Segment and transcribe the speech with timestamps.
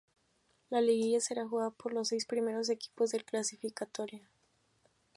[0.71, 4.27] La liguilla será jugada por los seis primeros equipos del clasificatorio.